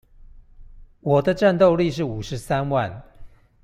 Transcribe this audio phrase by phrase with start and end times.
[1.01, 3.03] 我的戰鬥力是五十三萬